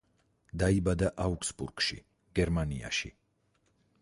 [0.63, 2.01] დაიბადა აუგსბურგში,
[2.41, 3.13] გერმანიაში.